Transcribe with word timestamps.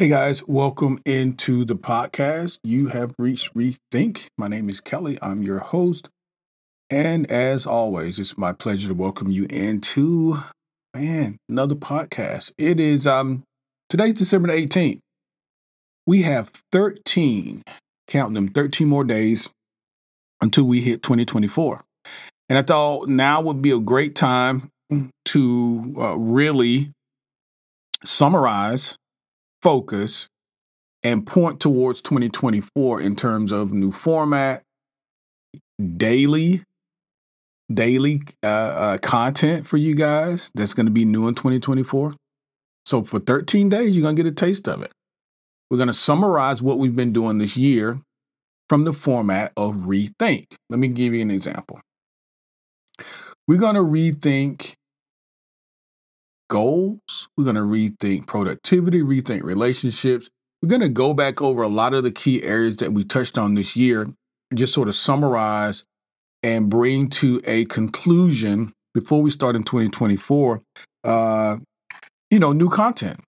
Hey 0.00 0.10
guys, 0.10 0.46
welcome 0.46 1.00
into 1.04 1.64
the 1.64 1.74
podcast. 1.74 2.60
You 2.62 2.86
have 2.86 3.16
reached 3.18 3.52
Rethink. 3.52 4.28
My 4.38 4.46
name 4.46 4.68
is 4.68 4.80
Kelly. 4.80 5.18
I'm 5.20 5.42
your 5.42 5.58
host. 5.58 6.08
And 6.88 7.28
as 7.28 7.66
always, 7.66 8.20
it's 8.20 8.38
my 8.38 8.52
pleasure 8.52 8.86
to 8.86 8.94
welcome 8.94 9.32
you 9.32 9.46
into 9.50 10.38
man, 10.94 11.38
another 11.48 11.74
podcast. 11.74 12.52
It 12.56 12.78
is 12.78 13.08
um 13.08 13.42
today's 13.90 14.14
December 14.14 14.46
the 14.46 14.68
18th. 14.68 15.00
We 16.06 16.22
have 16.22 16.50
13, 16.70 17.64
counting 18.06 18.34
them 18.34 18.50
13 18.50 18.86
more 18.86 19.02
days 19.02 19.50
until 20.40 20.62
we 20.62 20.80
hit 20.80 21.02
2024. 21.02 21.82
And 22.48 22.56
I 22.56 22.62
thought 22.62 23.08
now 23.08 23.40
would 23.40 23.62
be 23.62 23.72
a 23.72 23.80
great 23.80 24.14
time 24.14 24.70
to 25.24 25.94
uh, 25.98 26.16
really 26.16 26.92
summarize 28.04 28.96
focus 29.62 30.28
and 31.02 31.26
point 31.26 31.60
towards 31.60 32.00
2024 32.02 33.00
in 33.00 33.16
terms 33.16 33.52
of 33.52 33.72
new 33.72 33.92
format, 33.92 34.62
daily 35.96 36.62
daily 37.72 38.22
uh, 38.42 38.46
uh, 38.46 38.98
content 38.98 39.66
for 39.66 39.76
you 39.76 39.94
guys 39.94 40.50
that's 40.54 40.74
going 40.74 40.86
to 40.86 40.92
be 40.92 41.04
new 41.04 41.28
in 41.28 41.34
2024. 41.34 42.14
So 42.86 43.04
for 43.04 43.20
13 43.20 43.68
days, 43.68 43.94
you're 43.94 44.02
going 44.02 44.16
to 44.16 44.22
get 44.22 44.30
a 44.30 44.34
taste 44.34 44.66
of 44.66 44.82
it. 44.82 44.92
We're 45.70 45.76
going 45.76 45.88
to 45.88 45.94
summarize 45.94 46.62
what 46.62 46.78
we've 46.78 46.96
been 46.96 47.12
doing 47.12 47.38
this 47.38 47.56
year 47.56 48.00
from 48.68 48.84
the 48.84 48.94
format 48.94 49.52
of 49.56 49.74
rethink. 49.74 50.46
Let 50.70 50.78
me 50.78 50.88
give 50.88 51.12
you 51.12 51.20
an 51.20 51.30
example. 51.30 51.80
We're 53.46 53.58
going 53.58 53.74
to 53.74 53.82
rethink 53.82 54.74
goals. 56.48 57.28
We're 57.36 57.44
going 57.44 57.56
to 57.56 57.62
rethink 57.62 58.26
productivity, 58.26 59.02
rethink 59.02 59.42
relationships. 59.42 60.28
We're 60.62 60.68
going 60.68 60.80
to 60.80 60.88
go 60.88 61.14
back 61.14 61.40
over 61.40 61.62
a 61.62 61.68
lot 61.68 61.94
of 61.94 62.02
the 62.02 62.10
key 62.10 62.42
areas 62.42 62.78
that 62.78 62.92
we 62.92 63.04
touched 63.04 63.38
on 63.38 63.54
this 63.54 63.76
year, 63.76 64.08
just 64.54 64.74
sort 64.74 64.88
of 64.88 64.94
summarize 64.94 65.84
and 66.42 66.68
bring 66.68 67.08
to 67.10 67.40
a 67.44 67.64
conclusion 67.66 68.72
before 68.94 69.22
we 69.22 69.30
start 69.30 69.56
in 69.56 69.62
2024. 69.62 70.62
Uh, 71.04 71.58
you 72.30 72.38
know, 72.38 72.52
new 72.52 72.68
content. 72.68 73.20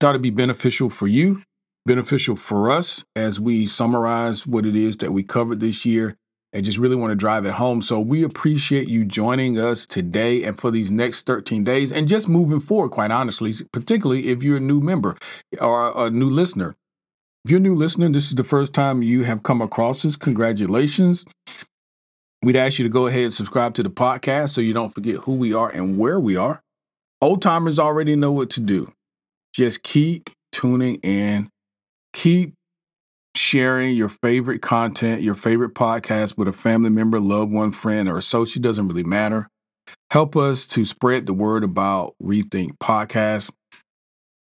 Thought 0.00 0.10
it'd 0.10 0.22
be 0.22 0.30
beneficial 0.30 0.90
for 0.90 1.06
you, 1.06 1.42
beneficial 1.86 2.36
for 2.36 2.70
us 2.70 3.02
as 3.16 3.40
we 3.40 3.66
summarize 3.66 4.46
what 4.46 4.66
it 4.66 4.76
is 4.76 4.98
that 4.98 5.12
we 5.12 5.22
covered 5.22 5.60
this 5.60 5.84
year 5.84 6.16
and 6.52 6.64
just 6.64 6.78
really 6.78 6.96
want 6.96 7.10
to 7.10 7.16
drive 7.16 7.44
it 7.44 7.52
home. 7.52 7.82
So 7.82 8.00
we 8.00 8.22
appreciate 8.22 8.88
you 8.88 9.04
joining 9.04 9.58
us 9.58 9.86
today 9.86 10.42
and 10.44 10.58
for 10.58 10.70
these 10.70 10.90
next 10.90 11.26
13 11.26 11.64
days 11.64 11.92
and 11.92 12.08
just 12.08 12.28
moving 12.28 12.60
forward, 12.60 12.90
quite 12.90 13.10
honestly, 13.10 13.54
particularly 13.72 14.28
if 14.28 14.42
you're 14.42 14.56
a 14.56 14.60
new 14.60 14.80
member 14.80 15.16
or 15.60 16.06
a 16.06 16.10
new 16.10 16.30
listener. 16.30 16.74
If 17.44 17.50
you're 17.50 17.60
a 17.60 17.62
new 17.62 17.74
listener, 17.74 18.08
this 18.08 18.28
is 18.28 18.34
the 18.34 18.44
first 18.44 18.72
time 18.72 19.02
you 19.02 19.24
have 19.24 19.42
come 19.42 19.62
across 19.62 20.04
us. 20.04 20.16
Congratulations. 20.16 21.24
We'd 22.42 22.56
ask 22.56 22.78
you 22.78 22.84
to 22.84 22.88
go 22.88 23.06
ahead 23.06 23.24
and 23.24 23.34
subscribe 23.34 23.74
to 23.74 23.82
the 23.82 23.90
podcast 23.90 24.50
so 24.50 24.60
you 24.60 24.72
don't 24.72 24.94
forget 24.94 25.16
who 25.16 25.34
we 25.34 25.52
are 25.52 25.70
and 25.70 25.98
where 25.98 26.20
we 26.20 26.36
are. 26.36 26.62
Old 27.20 27.42
timers 27.42 27.78
already 27.78 28.14
know 28.16 28.32
what 28.32 28.50
to 28.50 28.60
do. 28.60 28.92
Just 29.52 29.82
keep 29.82 30.30
tuning 30.52 30.96
in, 30.96 31.48
keep 32.12 32.54
sharing 33.38 33.94
your 33.94 34.08
favorite 34.08 34.60
content, 34.60 35.22
your 35.22 35.34
favorite 35.34 35.74
podcast 35.74 36.36
with 36.36 36.48
a 36.48 36.52
family 36.52 36.90
member, 36.90 37.20
loved 37.20 37.52
one, 37.52 37.70
friend, 37.70 38.08
or 38.08 38.18
associate 38.18 38.62
doesn't 38.62 38.88
really 38.88 39.04
matter. 39.04 39.48
Help 40.10 40.36
us 40.36 40.66
to 40.66 40.84
spread 40.84 41.26
the 41.26 41.32
word 41.32 41.64
about 41.64 42.14
Rethink 42.22 42.78
Podcast. 42.78 43.50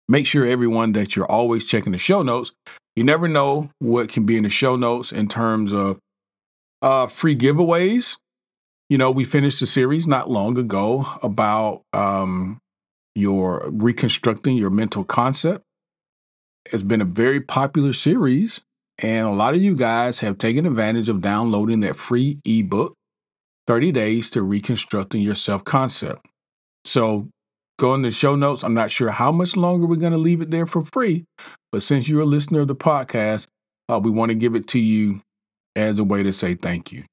Make 0.09 0.27
sure 0.27 0.47
everyone 0.47 0.93
that 0.93 1.15
you're 1.15 1.31
always 1.31 1.65
checking 1.67 1.93
the 1.93 1.99
show 1.99 2.23
notes. 2.23 2.53
You 2.97 3.05
never 3.05 3.29
know 3.29 3.71
what 3.79 4.09
can 4.09 4.27
be 4.27 4.37
in 4.37 4.43
the 4.43 4.51
show 4.51 4.77
notes 4.77 5.13
in 5.13 5.29
terms 5.29 5.73
of 5.73 5.99
uh, 6.83 7.07
free 7.07 7.37
giveaways. 7.37 8.19
You 8.89 8.99
know, 8.99 9.11
we 9.11 9.25
finished 9.25 9.63
a 9.63 9.67
series 9.67 10.07
not 10.07 10.31
long 10.31 10.59
ago 10.59 11.07
about 11.23 11.83
um, 11.93 12.59
your 13.15 13.69
reconstructing 13.71 14.57
your 14.57 14.71
mental 14.71 15.05
concept. 15.05 15.63
It's 16.65 16.83
been 16.83 17.01
a 17.01 17.07
very 17.07 17.41
popular 17.41 17.93
series 17.93 18.61
and 19.03 19.27
a 19.27 19.31
lot 19.31 19.55
of 19.55 19.63
you 19.63 19.75
guys 19.75 20.21
have 20.21 20.39
taken 20.39 20.67
advantage 20.67 21.09
of 21.09 21.21
downloading 21.21 21.81
that 21.81 21.97
free 21.97 22.39
ebook, 22.45 22.95
30 23.67 23.93
Days 23.93 24.31
to 24.31 24.43
Reconstructing 24.43 25.23
Your 25.23 25.35
Self 25.35 25.65
Concept. 25.65 26.27
So 26.85 27.29
go 27.79 27.95
in 27.95 28.03
the 28.03 28.11
show 28.11 28.37
notes. 28.37 28.63
I'm 28.63 28.75
not 28.75 28.91
sure 28.91 29.11
how 29.11 29.33
much 29.33 29.57
longer 29.57 29.87
we're 29.87 29.97
going 29.97 30.13
to 30.13 30.19
leave 30.19 30.43
it 30.43 30.51
there 30.51 30.67
for 30.67 30.85
free, 30.85 31.25
but 31.73 31.83
since 31.83 32.09
you're 32.09 32.23
a 32.23 32.27
listener 32.27 32.61
of 32.61 32.69
the 32.69 32.77
podcast, 32.77 33.47
uh, 33.89 34.01
we 34.03 34.11
want 34.11 34.31
to 34.31 34.37
give 34.37 34.55
it 34.55 34.67
to 34.69 34.79
you 34.79 35.23
as 35.75 35.99
a 35.99 36.05
way 36.05 36.23
to 36.23 36.33
say 36.33 36.55
thank 36.55 36.93
you. 36.93 37.05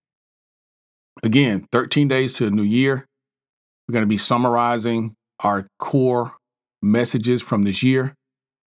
Again, 1.24 1.68
13 1.72 2.08
days 2.08 2.34
to 2.36 2.48
a 2.48 2.52
new 2.52 2.64
year. 2.64 3.06
We're 3.88 3.94
going 3.94 4.04
to 4.04 4.08
be 4.08 4.18
summarizing 4.18 5.16
our 5.40 5.68
core 5.80 6.36
messages 6.82 7.42
from 7.42 7.64
this 7.64 7.82
year 7.82 8.14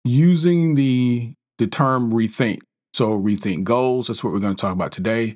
using 0.06 0.76
the, 0.76 1.34
the 1.58 1.68
term 1.68 2.12
rethink. 2.12 2.60
So, 2.98 3.12
rethink 3.12 3.64
goals. 3.64 4.08
That's 4.08 4.24
what 4.24 4.34
we're 4.34 4.40
going 4.40 4.56
to 4.56 4.60
talk 4.60 4.74
about 4.74 4.92
today. 4.92 5.36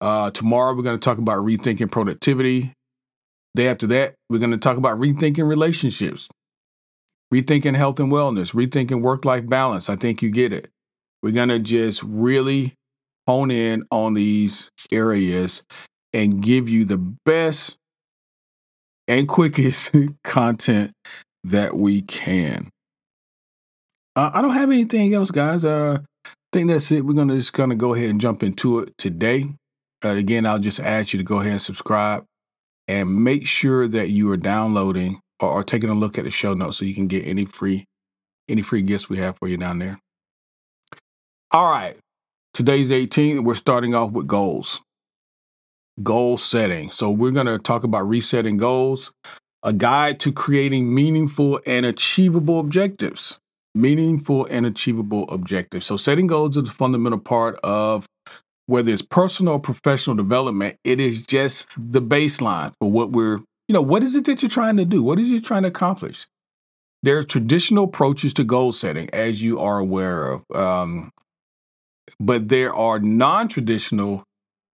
Uh, 0.00 0.32
tomorrow, 0.32 0.74
we're 0.74 0.82
going 0.82 0.98
to 0.98 1.00
talk 1.00 1.18
about 1.18 1.44
rethinking 1.44 1.92
productivity. 1.92 2.72
Day 3.54 3.68
after 3.68 3.86
that, 3.86 4.16
we're 4.28 4.40
going 4.40 4.50
to 4.50 4.58
talk 4.58 4.76
about 4.76 4.98
rethinking 4.98 5.48
relationships, 5.48 6.28
rethinking 7.32 7.76
health 7.76 8.00
and 8.00 8.10
wellness, 8.10 8.52
rethinking 8.52 9.00
work 9.00 9.24
life 9.24 9.46
balance. 9.46 9.88
I 9.88 9.94
think 9.94 10.22
you 10.22 10.30
get 10.32 10.52
it. 10.52 10.70
We're 11.22 11.30
going 11.30 11.50
to 11.50 11.60
just 11.60 12.02
really 12.02 12.74
hone 13.28 13.52
in 13.52 13.84
on 13.92 14.14
these 14.14 14.68
areas 14.90 15.62
and 16.12 16.42
give 16.42 16.68
you 16.68 16.84
the 16.84 16.98
best 16.98 17.76
and 19.06 19.28
quickest 19.28 19.94
content 20.24 20.90
that 21.44 21.76
we 21.76 22.02
can. 22.02 22.70
Uh, 24.16 24.32
I 24.34 24.42
don't 24.42 24.54
have 24.54 24.72
anything 24.72 25.14
else, 25.14 25.30
guys. 25.30 25.64
Uh, 25.64 25.98
think 26.52 26.68
that's 26.68 26.90
it. 26.92 27.04
We're 27.04 27.14
gonna 27.14 27.36
just 27.36 27.52
gonna 27.52 27.76
go 27.76 27.94
ahead 27.94 28.10
and 28.10 28.20
jump 28.20 28.42
into 28.42 28.80
it 28.80 28.96
today. 28.98 29.46
Uh, 30.04 30.10
again, 30.10 30.46
I'll 30.46 30.58
just 30.58 30.80
ask 30.80 31.12
you 31.12 31.18
to 31.18 31.24
go 31.24 31.40
ahead 31.40 31.52
and 31.52 31.62
subscribe 31.62 32.24
and 32.86 33.22
make 33.22 33.46
sure 33.46 33.88
that 33.88 34.10
you 34.10 34.30
are 34.30 34.36
downloading 34.36 35.20
or, 35.40 35.50
or 35.50 35.64
taking 35.64 35.90
a 35.90 35.94
look 35.94 36.18
at 36.18 36.24
the 36.24 36.30
show 36.30 36.54
notes 36.54 36.78
so 36.78 36.84
you 36.84 36.94
can 36.94 37.08
get 37.08 37.26
any 37.26 37.44
free 37.44 37.84
any 38.48 38.62
free 38.62 38.82
gifts 38.82 39.08
we 39.08 39.18
have 39.18 39.36
for 39.38 39.48
you 39.48 39.56
down 39.56 39.78
there. 39.78 39.98
All 41.50 41.70
right. 41.70 41.96
Today's 42.54 42.90
18. 42.90 43.44
We're 43.44 43.54
starting 43.54 43.94
off 43.94 44.10
with 44.10 44.26
goals. 44.26 44.80
Goal 46.02 46.36
setting. 46.36 46.90
So 46.90 47.10
we're 47.10 47.30
going 47.30 47.46
to 47.46 47.58
talk 47.58 47.84
about 47.84 48.08
resetting 48.08 48.56
goals, 48.56 49.12
a 49.62 49.72
guide 49.72 50.18
to 50.20 50.32
creating 50.32 50.94
meaningful 50.94 51.60
and 51.66 51.84
achievable 51.84 52.58
objectives 52.60 53.38
meaningful 53.74 54.46
and 54.46 54.66
achievable 54.66 55.28
objectives. 55.28 55.86
So, 55.86 55.96
setting 55.96 56.26
goals 56.26 56.56
is 56.56 56.68
a 56.68 56.72
fundamental 56.72 57.18
part 57.18 57.58
of 57.62 58.06
whether 58.66 58.92
it's 58.92 59.02
personal 59.02 59.54
or 59.54 59.60
professional 59.60 60.14
development. 60.14 60.76
It 60.84 61.00
is 61.00 61.22
just 61.22 61.70
the 61.76 62.02
baseline 62.02 62.72
for 62.78 62.90
what 62.90 63.10
we're, 63.12 63.38
you 63.66 63.72
know, 63.72 63.82
what 63.82 64.02
is 64.02 64.14
it 64.14 64.26
that 64.26 64.42
you're 64.42 64.50
trying 64.50 64.76
to 64.76 64.84
do? 64.84 65.02
What 65.02 65.18
is 65.18 65.30
you 65.30 65.40
trying 65.40 65.62
to 65.62 65.68
accomplish? 65.68 66.26
There 67.02 67.16
are 67.18 67.24
traditional 67.24 67.84
approaches 67.84 68.34
to 68.34 68.44
goal 68.44 68.72
setting, 68.72 69.08
as 69.12 69.42
you 69.42 69.58
are 69.58 69.78
aware 69.78 70.32
of, 70.32 70.42
um, 70.54 71.12
but 72.18 72.48
there 72.48 72.74
are 72.74 72.98
non 72.98 73.48
traditional 73.48 74.24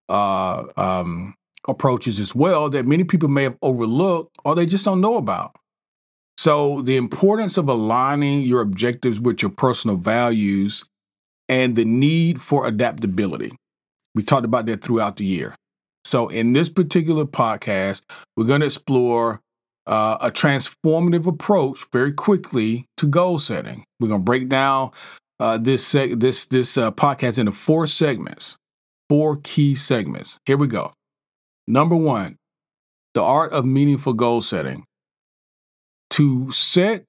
uh, 0.08 0.64
um, 0.76 1.34
approaches 1.68 2.18
as 2.18 2.34
well 2.34 2.68
that 2.70 2.86
many 2.86 3.04
people 3.04 3.28
may 3.28 3.44
have 3.44 3.56
overlooked 3.62 4.36
or 4.44 4.54
they 4.54 4.66
just 4.66 4.84
don't 4.84 5.00
know 5.00 5.16
about. 5.16 5.56
So, 6.36 6.82
the 6.82 6.96
importance 6.96 7.56
of 7.56 7.68
aligning 7.68 8.42
your 8.42 8.60
objectives 8.60 9.20
with 9.20 9.42
your 9.42 9.50
personal 9.50 9.96
values 9.96 10.84
and 11.48 11.76
the 11.76 11.84
need 11.84 12.40
for 12.40 12.66
adaptability. 12.66 13.52
We 14.14 14.22
talked 14.22 14.44
about 14.44 14.66
that 14.66 14.82
throughout 14.82 15.16
the 15.16 15.24
year. 15.24 15.54
So, 16.04 16.28
in 16.28 16.52
this 16.52 16.68
particular 16.68 17.24
podcast, 17.24 18.02
we're 18.36 18.46
going 18.46 18.60
to 18.60 18.66
explore 18.66 19.40
uh, 19.86 20.18
a 20.20 20.30
transformative 20.30 21.26
approach 21.26 21.84
very 21.92 22.12
quickly 22.12 22.86
to 22.96 23.06
goal 23.06 23.38
setting. 23.38 23.84
We're 24.00 24.08
going 24.08 24.20
to 24.20 24.24
break 24.24 24.48
down 24.48 24.90
uh, 25.38 25.58
this 25.58 25.86
seg- 25.92 26.20
this 26.20 26.46
this 26.46 26.76
uh, 26.78 26.90
podcast 26.90 27.38
into 27.38 27.52
four 27.52 27.86
segments, 27.86 28.56
four 29.08 29.36
key 29.36 29.74
segments. 29.74 30.38
Here 30.46 30.56
we 30.56 30.66
go. 30.66 30.92
Number 31.66 31.96
one, 31.96 32.36
the 33.14 33.22
art 33.22 33.52
of 33.52 33.64
meaningful 33.64 34.12
goal 34.12 34.42
setting. 34.42 34.84
To 36.14 36.52
set 36.52 37.06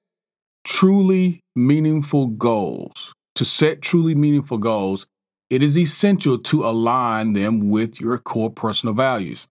truly 0.64 1.38
meaningful 1.54 2.26
goals, 2.26 3.14
to 3.36 3.44
set 3.44 3.80
truly 3.80 4.16
meaningful 4.16 4.58
goals, 4.58 5.06
it 5.48 5.62
is 5.62 5.78
essential 5.78 6.38
to 6.38 6.66
align 6.66 7.32
them 7.32 7.70
with 7.70 8.00
your 8.00 8.18
core 8.18 8.50
personal 8.50 8.96
values. 8.96 9.46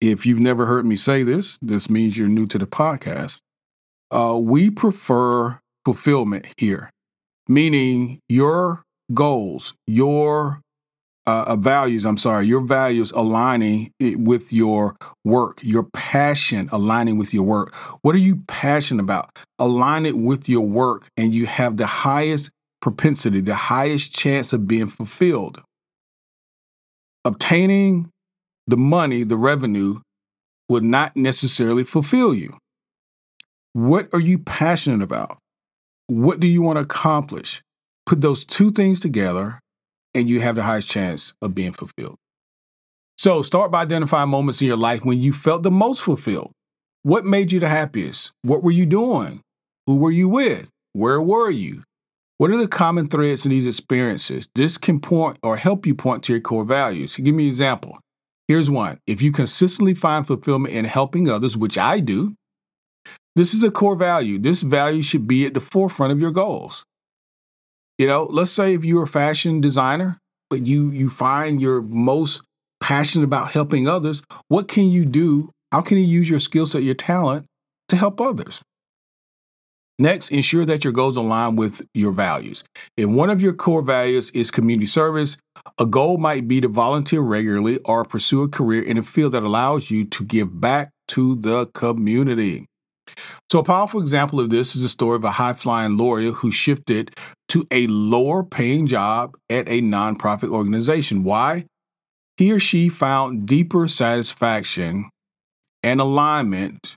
If 0.00 0.26
you've 0.26 0.38
never 0.38 0.66
heard 0.66 0.86
me 0.86 0.94
say 0.94 1.24
this, 1.24 1.58
this 1.60 1.90
means 1.90 2.16
you're 2.16 2.28
new 2.28 2.46
to 2.46 2.58
the 2.58 2.68
podcast. 2.68 3.38
Uh, 4.12 4.38
we 4.40 4.70
prefer 4.70 5.58
fulfillment 5.84 6.54
here, 6.56 6.88
meaning 7.48 8.20
your 8.28 8.84
goals, 9.12 9.74
your 9.88 10.60
uh, 11.26 11.44
uh, 11.48 11.56
values, 11.56 12.06
I'm 12.06 12.16
sorry, 12.16 12.46
your 12.46 12.62
values 12.62 13.12
aligning 13.12 13.92
with 14.00 14.52
your 14.52 14.96
work, 15.24 15.60
your 15.62 15.82
passion 15.82 16.68
aligning 16.72 17.18
with 17.18 17.34
your 17.34 17.42
work. 17.42 17.74
What 18.02 18.14
are 18.14 18.18
you 18.18 18.42
passionate 18.48 19.02
about? 19.02 19.38
Align 19.58 20.06
it 20.06 20.16
with 20.16 20.48
your 20.48 20.66
work, 20.66 21.08
and 21.16 21.34
you 21.34 21.46
have 21.46 21.76
the 21.76 21.86
highest 21.86 22.50
propensity, 22.80 23.40
the 23.40 23.54
highest 23.54 24.14
chance 24.14 24.52
of 24.52 24.66
being 24.66 24.88
fulfilled. 24.88 25.60
Obtaining 27.24 28.10
the 28.66 28.78
money, 28.78 29.22
the 29.22 29.36
revenue, 29.36 30.00
will 30.68 30.80
not 30.80 31.16
necessarily 31.16 31.84
fulfill 31.84 32.34
you. 32.34 32.56
What 33.72 34.08
are 34.12 34.20
you 34.20 34.38
passionate 34.38 35.02
about? 35.02 35.38
What 36.06 36.40
do 36.40 36.46
you 36.46 36.62
want 36.62 36.78
to 36.78 36.82
accomplish? 36.82 37.62
Put 38.06 38.20
those 38.20 38.44
two 38.44 38.72
things 38.72 38.98
together 38.98 39.59
and 40.14 40.28
you 40.28 40.40
have 40.40 40.56
the 40.56 40.62
highest 40.62 40.88
chance 40.88 41.32
of 41.40 41.54
being 41.54 41.72
fulfilled. 41.72 42.16
So 43.18 43.42
start 43.42 43.70
by 43.70 43.82
identifying 43.82 44.30
moments 44.30 44.60
in 44.60 44.66
your 44.66 44.76
life 44.76 45.04
when 45.04 45.20
you 45.20 45.32
felt 45.32 45.62
the 45.62 45.70
most 45.70 46.02
fulfilled. 46.02 46.52
What 47.02 47.24
made 47.24 47.52
you 47.52 47.60
the 47.60 47.68
happiest? 47.68 48.32
What 48.42 48.62
were 48.62 48.70
you 48.70 48.86
doing? 48.86 49.40
Who 49.86 49.96
were 49.96 50.10
you 50.10 50.28
with? 50.28 50.70
Where 50.92 51.20
were 51.20 51.50
you? 51.50 51.82
What 52.38 52.50
are 52.50 52.56
the 52.56 52.68
common 52.68 53.08
threads 53.08 53.44
in 53.44 53.50
these 53.50 53.66
experiences? 53.66 54.48
This 54.54 54.78
can 54.78 55.00
point 55.00 55.38
or 55.42 55.58
help 55.58 55.84
you 55.86 55.94
point 55.94 56.22
to 56.24 56.32
your 56.32 56.40
core 56.40 56.64
values. 56.64 57.16
Give 57.16 57.34
me 57.34 57.44
an 57.44 57.50
example. 57.50 57.98
Here's 58.48 58.70
one. 58.70 58.98
If 59.06 59.20
you 59.20 59.30
consistently 59.30 59.94
find 59.94 60.26
fulfillment 60.26 60.74
in 60.74 60.86
helping 60.86 61.28
others, 61.28 61.56
which 61.56 61.76
I 61.76 62.00
do, 62.00 62.34
this 63.36 63.54
is 63.54 63.62
a 63.62 63.70
core 63.70 63.94
value. 63.94 64.38
This 64.38 64.62
value 64.62 65.02
should 65.02 65.26
be 65.26 65.46
at 65.46 65.54
the 65.54 65.60
forefront 65.60 66.12
of 66.12 66.20
your 66.20 66.32
goals. 66.32 66.84
You 68.00 68.06
know, 68.06 68.26
let's 68.30 68.50
say 68.50 68.72
if 68.72 68.82
you're 68.82 69.02
a 69.02 69.06
fashion 69.06 69.60
designer, 69.60 70.16
but 70.48 70.66
you 70.66 70.90
you 70.90 71.10
find 71.10 71.60
you're 71.60 71.82
most 71.82 72.40
passionate 72.80 73.24
about 73.24 73.50
helping 73.50 73.86
others, 73.86 74.22
what 74.48 74.68
can 74.68 74.88
you 74.88 75.04
do? 75.04 75.50
How 75.70 75.82
can 75.82 75.98
you 75.98 76.04
use 76.04 76.30
your 76.30 76.38
skill 76.38 76.64
set, 76.64 76.82
your 76.82 76.94
talent 76.94 77.44
to 77.90 77.96
help 77.96 78.18
others? 78.18 78.62
Next, 79.98 80.30
ensure 80.30 80.64
that 80.64 80.82
your 80.82 80.94
goals 80.94 81.18
align 81.18 81.56
with 81.56 81.86
your 81.92 82.12
values. 82.12 82.64
If 82.96 83.10
one 83.10 83.28
of 83.28 83.42
your 83.42 83.52
core 83.52 83.82
values 83.82 84.30
is 84.30 84.50
community 84.50 84.86
service, 84.86 85.36
a 85.78 85.84
goal 85.84 86.16
might 86.16 86.48
be 86.48 86.62
to 86.62 86.68
volunteer 86.68 87.20
regularly 87.20 87.80
or 87.84 88.06
pursue 88.06 88.42
a 88.42 88.48
career 88.48 88.82
in 88.82 88.96
a 88.96 89.02
field 89.02 89.32
that 89.32 89.42
allows 89.42 89.90
you 89.90 90.06
to 90.06 90.24
give 90.24 90.58
back 90.58 90.88
to 91.08 91.36
the 91.36 91.66
community. 91.74 92.69
So, 93.50 93.58
a 93.58 93.64
powerful 93.64 94.00
example 94.00 94.40
of 94.40 94.50
this 94.50 94.74
is 94.74 94.82
the 94.82 94.88
story 94.88 95.16
of 95.16 95.24
a 95.24 95.32
high 95.32 95.52
flying 95.52 95.96
lawyer 95.96 96.32
who 96.32 96.50
shifted 96.50 97.14
to 97.48 97.66
a 97.70 97.86
lower 97.86 98.44
paying 98.44 98.86
job 98.86 99.36
at 99.48 99.68
a 99.68 99.80
nonprofit 99.80 100.50
organization. 100.50 101.24
Why? 101.24 101.66
He 102.36 102.52
or 102.52 102.60
she 102.60 102.88
found 102.88 103.46
deeper 103.46 103.86
satisfaction 103.86 105.10
and 105.82 106.00
alignment 106.00 106.96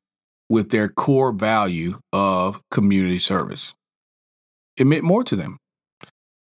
with 0.50 0.70
their 0.70 0.90
core 0.90 1.32
value 1.32 2.00
of 2.12 2.62
community 2.70 3.20
service. 3.20 3.74
It 4.78 4.88
meant 4.88 5.04
more 5.04 5.24
to 5.24 5.36
them. 5.36 5.58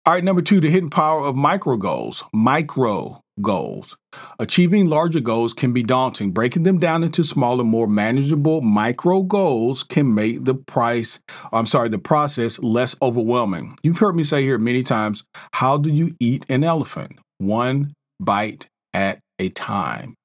All 0.05 0.13
right, 0.13 0.23
number 0.23 0.41
two, 0.41 0.61
the 0.61 0.69
hidden 0.69 0.89
power 0.89 1.25
of 1.25 1.35
micro 1.35 1.75
goals. 1.77 2.23
Micro 2.33 3.19
goals. 3.41 3.97
Achieving 4.39 4.87
larger 4.87 5.19
goals 5.19 5.53
can 5.53 5.73
be 5.73 5.83
daunting. 5.83 6.31
Breaking 6.31 6.63
them 6.63 6.79
down 6.79 7.03
into 7.03 7.23
smaller, 7.23 7.63
more 7.63 7.87
manageable 7.87 8.61
micro 8.61 9.21
goals 9.21 9.83
can 9.83 10.13
make 10.13 10.45
the 10.45 10.55
price, 10.55 11.19
I'm 11.51 11.65
sorry, 11.65 11.89
the 11.89 11.99
process 11.99 12.59
less 12.59 12.95
overwhelming. 13.01 13.77
You've 13.83 13.99
heard 13.99 14.15
me 14.15 14.23
say 14.23 14.43
here 14.43 14.57
many 14.57 14.83
times, 14.83 15.23
how 15.53 15.77
do 15.77 15.89
you 15.89 16.15
eat 16.19 16.45
an 16.49 16.63
elephant? 16.63 17.19
One 17.37 17.93
bite 18.19 18.67
at 18.93 19.19
a 19.39 19.49
time. 19.49 20.15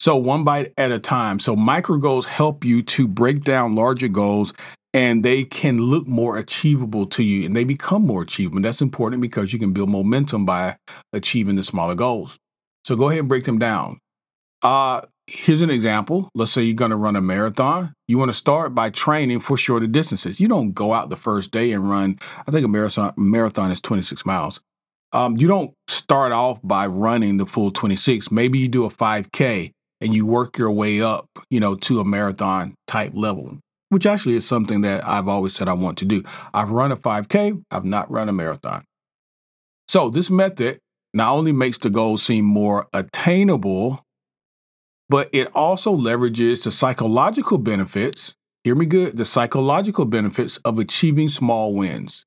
So, 0.00 0.16
one 0.16 0.44
bite 0.44 0.72
at 0.76 0.92
a 0.92 0.98
time. 0.98 1.38
So, 1.38 1.56
micro 1.56 1.96
goals 1.96 2.26
help 2.26 2.62
you 2.62 2.82
to 2.82 3.08
break 3.08 3.42
down 3.42 3.74
larger 3.74 4.08
goals 4.08 4.52
and 4.94 5.24
they 5.24 5.42
can 5.42 5.78
look 5.78 6.06
more 6.06 6.38
achievable 6.38 7.04
to 7.04 7.24
you 7.24 7.44
and 7.44 7.54
they 7.54 7.64
become 7.64 8.06
more 8.06 8.22
achievable. 8.22 8.62
That's 8.62 8.80
important 8.80 9.20
because 9.20 9.52
you 9.52 9.58
can 9.58 9.72
build 9.72 9.90
momentum 9.90 10.46
by 10.46 10.76
achieving 11.12 11.56
the 11.56 11.64
smaller 11.64 11.96
goals. 11.96 12.38
So 12.84 12.94
go 12.94 13.08
ahead 13.08 13.18
and 13.18 13.28
break 13.28 13.44
them 13.44 13.58
down. 13.58 13.98
Uh, 14.62 15.02
here's 15.26 15.62
an 15.62 15.70
example. 15.70 16.28
Let's 16.34 16.52
say 16.52 16.62
you're 16.62 16.76
going 16.76 16.92
to 16.92 16.96
run 16.96 17.16
a 17.16 17.20
marathon. 17.20 17.92
You 18.06 18.18
want 18.18 18.28
to 18.30 18.36
start 18.36 18.72
by 18.74 18.90
training 18.90 19.40
for 19.40 19.56
shorter 19.56 19.88
distances. 19.88 20.38
You 20.38 20.46
don't 20.46 20.72
go 20.72 20.92
out 20.92 21.10
the 21.10 21.16
first 21.16 21.50
day 21.50 21.72
and 21.72 21.90
run, 21.90 22.18
I 22.46 22.52
think 22.52 22.64
a 22.64 22.68
marathon, 22.68 23.12
marathon 23.16 23.72
is 23.72 23.80
26 23.80 24.24
miles. 24.24 24.60
Um, 25.12 25.36
you 25.36 25.48
don't 25.48 25.74
start 25.88 26.32
off 26.32 26.60
by 26.62 26.86
running 26.86 27.38
the 27.38 27.46
full 27.46 27.70
26. 27.72 28.30
Maybe 28.30 28.58
you 28.58 28.68
do 28.68 28.84
a 28.84 28.90
5K 28.90 29.72
and 30.00 30.14
you 30.14 30.26
work 30.26 30.56
your 30.56 30.70
way 30.70 31.00
up, 31.00 31.26
you 31.50 31.60
know, 31.60 31.74
to 31.76 32.00
a 32.00 32.04
marathon 32.04 32.74
type 32.86 33.12
level 33.14 33.58
which 33.94 34.06
actually 34.06 34.34
is 34.34 34.44
something 34.44 34.80
that 34.80 35.06
I've 35.06 35.28
always 35.28 35.54
said 35.54 35.68
I 35.68 35.72
want 35.72 35.98
to 35.98 36.04
do. 36.04 36.24
I've 36.52 36.70
run 36.70 36.90
a 36.90 36.96
5K, 36.96 37.62
I've 37.70 37.84
not 37.84 38.10
run 38.10 38.28
a 38.28 38.32
marathon. 38.32 38.82
So, 39.86 40.10
this 40.10 40.30
method 40.30 40.80
not 41.12 41.32
only 41.32 41.52
makes 41.52 41.78
the 41.78 41.90
goal 41.90 42.18
seem 42.18 42.44
more 42.44 42.88
attainable, 42.92 44.00
but 45.08 45.30
it 45.32 45.48
also 45.54 45.96
leverages 45.96 46.64
the 46.64 46.72
psychological 46.72 47.56
benefits. 47.56 48.34
Hear 48.64 48.74
me 48.74 48.86
good 48.86 49.16
the 49.16 49.24
psychological 49.24 50.06
benefits 50.06 50.56
of 50.64 50.80
achieving 50.80 51.28
small 51.28 51.72
wins. 51.72 52.24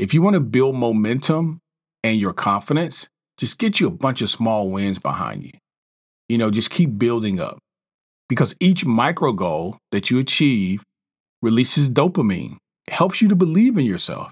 If 0.00 0.12
you 0.12 0.20
want 0.20 0.34
to 0.34 0.40
build 0.40 0.74
momentum 0.74 1.60
and 2.02 2.18
your 2.18 2.32
confidence, 2.32 3.06
just 3.36 3.60
get 3.60 3.78
you 3.78 3.86
a 3.86 3.92
bunch 3.92 4.20
of 4.20 4.30
small 4.30 4.68
wins 4.68 4.98
behind 4.98 5.44
you. 5.44 5.52
You 6.28 6.38
know, 6.38 6.50
just 6.50 6.70
keep 6.70 6.98
building 6.98 7.38
up 7.38 7.60
because 8.28 8.56
each 8.58 8.84
micro 8.84 9.32
goal 9.32 9.78
that 9.92 10.10
you 10.10 10.18
achieve 10.18 10.82
releases 11.42 11.90
dopamine. 11.90 12.56
Helps 12.88 13.20
you 13.20 13.28
to 13.28 13.36
believe 13.36 13.76
in 13.76 13.84
yourself. 13.84 14.30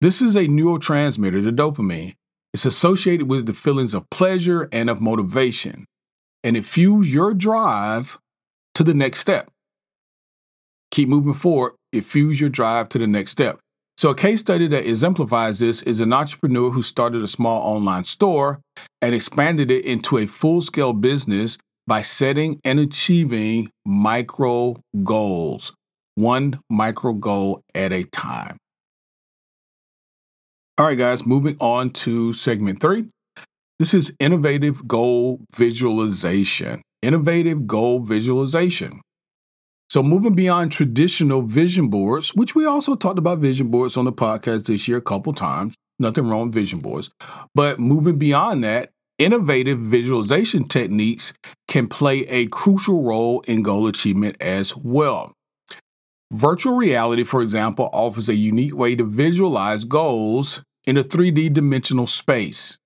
This 0.00 0.20
is 0.20 0.34
a 0.34 0.46
neurotransmitter, 0.46 1.44
the 1.44 1.52
dopamine. 1.52 2.14
It's 2.52 2.66
associated 2.66 3.28
with 3.28 3.46
the 3.46 3.52
feelings 3.52 3.94
of 3.94 4.10
pleasure 4.10 4.68
and 4.72 4.90
of 4.90 5.00
motivation, 5.00 5.86
and 6.42 6.56
it 6.56 6.64
fuels 6.64 7.06
your 7.06 7.32
drive 7.32 8.18
to 8.74 8.84
the 8.84 8.94
next 8.94 9.20
step. 9.20 9.48
Keep 10.90 11.08
moving 11.08 11.34
forward, 11.34 11.74
it 11.92 12.04
fuels 12.04 12.40
your 12.40 12.50
drive 12.50 12.88
to 12.90 12.98
the 12.98 13.06
next 13.06 13.30
step. 13.30 13.60
So, 13.96 14.10
a 14.10 14.14
case 14.14 14.40
study 14.40 14.66
that 14.66 14.84
exemplifies 14.84 15.60
this 15.60 15.82
is 15.82 16.00
an 16.00 16.12
entrepreneur 16.12 16.70
who 16.70 16.82
started 16.82 17.22
a 17.22 17.28
small 17.28 17.62
online 17.62 18.04
store 18.04 18.60
and 19.00 19.14
expanded 19.14 19.70
it 19.70 19.84
into 19.84 20.18
a 20.18 20.26
full 20.26 20.60
scale 20.60 20.92
business 20.92 21.56
by 21.86 22.02
setting 22.02 22.60
and 22.64 22.80
achieving 22.80 23.70
micro 23.84 24.76
goals 25.04 25.72
one 26.14 26.60
micro 26.70 27.12
goal 27.12 27.62
at 27.74 27.92
a 27.92 28.04
time. 28.04 28.56
All 30.78 30.86
right, 30.86 30.98
guys, 30.98 31.26
moving 31.26 31.56
on 31.60 31.90
to 31.90 32.32
segment 32.32 32.80
three. 32.80 33.06
This 33.78 33.94
is 33.94 34.14
innovative 34.18 34.86
goal 34.86 35.40
visualization. 35.54 36.82
Innovative 37.02 37.66
goal 37.66 38.00
visualization. 38.00 39.00
So, 39.90 40.02
moving 40.02 40.34
beyond 40.34 40.72
traditional 40.72 41.42
vision 41.42 41.88
boards, 41.88 42.30
which 42.34 42.54
we 42.54 42.64
also 42.64 42.94
talked 42.94 43.18
about 43.18 43.40
vision 43.40 43.68
boards 43.68 43.96
on 43.96 44.06
the 44.06 44.12
podcast 44.12 44.64
this 44.64 44.88
year 44.88 44.98
a 44.98 45.02
couple 45.02 45.34
times. 45.34 45.74
Nothing 45.98 46.28
wrong 46.28 46.46
with 46.46 46.54
vision 46.54 46.78
boards. 46.78 47.10
But 47.54 47.78
moving 47.78 48.16
beyond 48.18 48.64
that, 48.64 48.90
innovative 49.18 49.78
visualization 49.78 50.64
techniques 50.64 51.34
can 51.68 51.88
play 51.88 52.20
a 52.28 52.46
crucial 52.46 53.02
role 53.02 53.42
in 53.42 53.62
goal 53.62 53.86
achievement 53.86 54.36
as 54.40 54.74
well. 54.76 55.34
Virtual 56.32 56.74
reality, 56.74 57.24
for 57.24 57.42
example, 57.42 57.90
offers 57.92 58.26
a 58.30 58.34
unique 58.34 58.74
way 58.74 58.96
to 58.96 59.04
visualize 59.04 59.84
goals 59.84 60.62
in 60.86 60.96
a 60.96 61.04
3D 61.04 61.52
dimensional 61.52 62.06
space. 62.06 62.78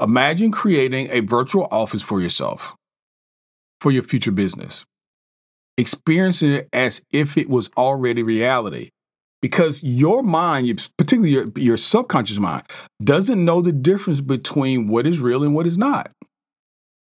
Imagine 0.00 0.50
creating 0.50 1.10
a 1.10 1.20
virtual 1.20 1.68
office 1.70 2.02
for 2.02 2.18
yourself, 2.18 2.74
for 3.78 3.92
your 3.92 4.02
future 4.02 4.32
business, 4.32 4.86
experiencing 5.76 6.50
it 6.50 6.68
as 6.72 7.02
if 7.12 7.36
it 7.36 7.50
was 7.50 7.68
already 7.76 8.22
reality. 8.22 8.88
Because 9.42 9.84
your 9.84 10.22
mind, 10.22 10.88
particularly 10.96 11.34
your, 11.34 11.46
your 11.56 11.76
subconscious 11.76 12.38
mind, 12.38 12.62
doesn't 13.04 13.44
know 13.44 13.60
the 13.60 13.70
difference 13.70 14.22
between 14.22 14.88
what 14.88 15.06
is 15.06 15.20
real 15.20 15.44
and 15.44 15.54
what 15.54 15.66
is 15.66 15.76
not. 15.76 16.10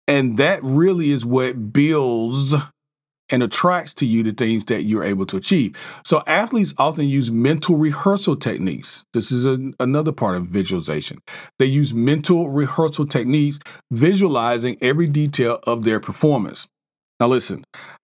And 0.07 0.37
that 0.37 0.63
really 0.63 1.11
is 1.11 1.25
what 1.25 1.73
builds 1.73 2.55
and 3.31 3.41
attracts 3.41 3.93
to 3.95 4.05
you 4.05 4.23
the 4.23 4.31
things 4.31 4.65
that 4.65 4.83
you're 4.83 5.03
able 5.03 5.25
to 5.27 5.37
achieve. 5.37 5.75
So 6.05 6.23
athletes 6.27 6.73
often 6.77 7.07
use 7.07 7.31
mental 7.31 7.75
rehearsal 7.77 8.35
techniques. 8.35 9.03
This 9.13 9.31
is 9.31 9.45
another 9.79 10.11
part 10.11 10.37
of 10.37 10.47
visualization. 10.47 11.19
They 11.59 11.65
use 11.65 11.93
mental 11.93 12.49
rehearsal 12.49 13.07
techniques, 13.07 13.59
visualizing 13.91 14.77
every 14.81 15.07
detail 15.07 15.59
of 15.63 15.83
their 15.83 15.99
performance. 15.99 16.67
Now 17.19 17.27
listen, 17.27 17.63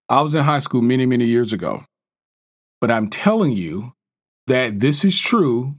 I 0.09 0.21
was 0.21 0.35
in 0.35 0.43
high 0.43 0.59
school 0.59 0.81
many, 0.81 1.05
many 1.05 1.25
years 1.25 1.51
ago, 1.51 1.83
but 2.79 2.91
I'm 2.91 3.09
telling 3.09 3.51
you 3.51 3.93
that 4.47 4.79
this 4.79 5.03
is 5.03 5.19
true 5.19 5.75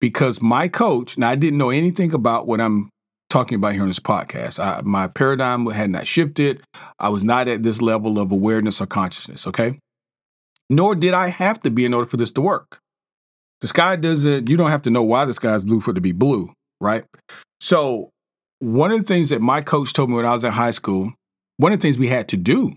because 0.00 0.40
my 0.40 0.68
coach, 0.68 1.18
now 1.18 1.30
I 1.30 1.34
didn't 1.34 1.58
know 1.58 1.70
anything 1.70 2.14
about 2.14 2.46
what 2.46 2.60
I'm 2.60 2.88
talking 3.28 3.56
about 3.56 3.72
here 3.74 3.82
on 3.82 3.88
this 3.88 3.98
podcast. 3.98 4.58
I, 4.58 4.80
my 4.84 5.06
paradigm 5.06 5.66
had 5.66 5.90
not 5.90 6.06
shifted. 6.06 6.62
I 6.98 7.08
was 7.08 7.22
not 7.24 7.48
at 7.48 7.62
this 7.62 7.82
level 7.82 8.18
of 8.18 8.32
awareness 8.32 8.80
or 8.80 8.86
consciousness, 8.86 9.46
okay? 9.46 9.78
Nor 10.70 10.94
did 10.94 11.14
I 11.14 11.28
have 11.28 11.60
to 11.60 11.70
be 11.70 11.84
in 11.84 11.94
order 11.94 12.08
for 12.08 12.16
this 12.16 12.30
to 12.32 12.40
work. 12.40 12.78
The 13.60 13.66
sky 13.66 13.96
doesn't, 13.96 14.48
you 14.48 14.56
don't 14.56 14.70
have 14.70 14.82
to 14.82 14.90
know 14.90 15.02
why 15.02 15.24
the 15.24 15.34
sky 15.34 15.54
is 15.54 15.64
blue 15.64 15.80
for 15.80 15.90
it 15.90 15.94
to 15.94 16.00
be 16.00 16.12
blue, 16.12 16.52
right? 16.80 17.04
So, 17.60 18.10
one 18.60 18.90
of 18.90 19.00
the 19.00 19.06
things 19.06 19.30
that 19.30 19.40
my 19.40 19.60
coach 19.60 19.92
told 19.92 20.10
me 20.10 20.16
when 20.16 20.26
I 20.26 20.34
was 20.34 20.44
in 20.44 20.52
high 20.52 20.72
school, 20.72 21.12
one 21.58 21.72
of 21.72 21.78
the 21.78 21.82
things 21.82 21.98
we 21.98 22.08
had 22.08 22.28
to 22.28 22.36
do 22.36 22.72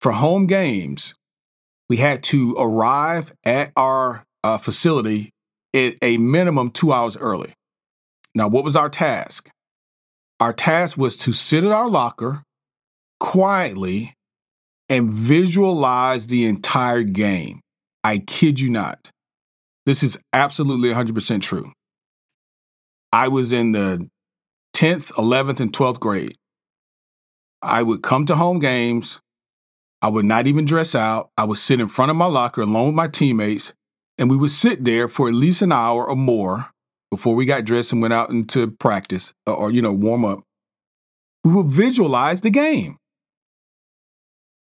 for 0.00 0.12
home 0.12 0.46
games, 0.46 1.14
we 1.88 1.98
had 1.98 2.22
to 2.24 2.54
arrive 2.58 3.32
at 3.44 3.72
our 3.76 4.24
uh, 4.42 4.58
facility 4.58 5.30
at 5.74 5.94
a 6.02 6.18
minimum 6.18 6.70
two 6.70 6.92
hours 6.92 7.16
early. 7.16 7.52
Now, 8.34 8.48
what 8.48 8.64
was 8.64 8.76
our 8.76 8.88
task? 8.88 9.50
Our 10.38 10.52
task 10.52 10.98
was 10.98 11.16
to 11.18 11.32
sit 11.32 11.64
at 11.64 11.72
our 11.72 11.88
locker 11.88 12.42
quietly 13.18 14.14
and 14.88 15.10
visualize 15.10 16.26
the 16.26 16.46
entire 16.46 17.02
game. 17.02 17.60
I 18.04 18.18
kid 18.18 18.60
you 18.60 18.70
not. 18.70 19.10
This 19.86 20.02
is 20.02 20.18
absolutely 20.32 20.90
100% 20.90 21.40
true. 21.40 21.72
I 23.12 23.28
was 23.28 23.52
in 23.52 23.72
the 23.72 24.08
10th, 24.74 25.12
11th, 25.12 25.60
and 25.60 25.72
12th 25.72 26.00
grade. 26.00 26.34
I 27.62 27.82
would 27.82 28.02
come 28.02 28.26
to 28.26 28.36
home 28.36 28.58
games. 28.58 29.20
I 30.02 30.08
would 30.08 30.26
not 30.26 30.46
even 30.46 30.66
dress 30.66 30.94
out. 30.94 31.30
I 31.38 31.44
would 31.44 31.58
sit 31.58 31.80
in 31.80 31.88
front 31.88 32.10
of 32.10 32.16
my 32.16 32.26
locker 32.26 32.60
alone 32.60 32.88
with 32.88 32.94
my 32.94 33.08
teammates, 33.08 33.72
and 34.18 34.28
we 34.30 34.36
would 34.36 34.50
sit 34.50 34.84
there 34.84 35.08
for 35.08 35.28
at 35.28 35.34
least 35.34 35.62
an 35.62 35.72
hour 35.72 36.06
or 36.06 36.14
more 36.14 36.70
before 37.10 37.34
we 37.34 37.44
got 37.44 37.64
dressed 37.64 37.92
and 37.92 38.02
went 38.02 38.14
out 38.14 38.30
into 38.30 38.70
practice 38.70 39.32
or, 39.46 39.54
or 39.54 39.70
you 39.70 39.82
know, 39.82 39.92
warm 39.92 40.24
up, 40.24 40.40
we 41.44 41.52
would 41.52 41.66
visualize 41.66 42.40
the 42.40 42.50
game. 42.50 42.96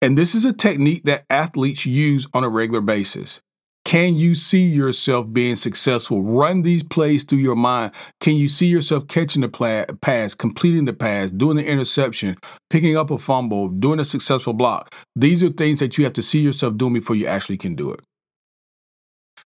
And 0.01 0.17
this 0.17 0.35
is 0.35 0.45
a 0.45 0.53
technique 0.53 1.03
that 1.05 1.25
athletes 1.29 1.85
use 1.85 2.27
on 2.33 2.43
a 2.43 2.49
regular 2.49 2.81
basis. 2.81 3.39
Can 3.85 4.15
you 4.15 4.33
see 4.33 4.63
yourself 4.63 5.31
being 5.31 5.55
successful? 5.55 6.23
Run 6.23 6.63
these 6.63 6.81
plays 6.81 7.23
through 7.23 7.37
your 7.37 7.55
mind. 7.55 7.91
Can 8.19 8.35
you 8.35 8.49
see 8.49 8.65
yourself 8.65 9.07
catching 9.07 9.43
the 9.43 9.97
pass, 10.01 10.33
completing 10.33 10.85
the 10.85 10.93
pass, 10.93 11.29
doing 11.29 11.57
the 11.57 11.65
interception, 11.65 12.35
picking 12.71 12.97
up 12.97 13.11
a 13.11 13.19
fumble, 13.19 13.67
doing 13.67 13.99
a 13.99 14.05
successful 14.05 14.53
block? 14.53 14.93
These 15.15 15.43
are 15.43 15.49
things 15.49 15.79
that 15.79 15.99
you 15.99 16.03
have 16.03 16.13
to 16.13 16.23
see 16.23 16.39
yourself 16.39 16.77
doing 16.77 16.93
before 16.93 17.15
you 17.15 17.27
actually 17.27 17.57
can 17.57 17.75
do 17.75 17.91
it. 17.91 17.99